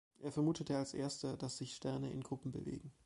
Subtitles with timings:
[0.17, 2.91] Er vermutete als Erster, dass sich Sterne in Gruppen bewegen.